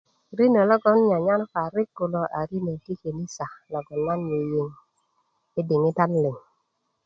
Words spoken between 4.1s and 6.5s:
yiyiŋ i diŋitan liŋ